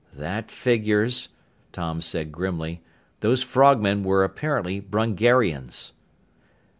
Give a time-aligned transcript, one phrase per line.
[0.15, 1.29] "That figures,"
[1.71, 2.81] Tom said grimly.
[3.19, 5.91] "Those frogmen were apparently Brungarians."